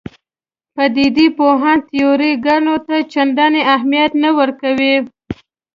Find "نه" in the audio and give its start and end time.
4.23-4.29